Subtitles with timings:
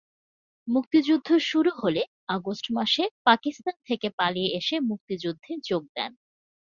[0.67, 2.01] মুক্তিযুদ্ধ শুরু হলে
[2.27, 6.11] আগস্ট মাসে পাকিস্তান থেকে পালিয়ে এসে মুক্তিযুদ্ধে যোগ দেন।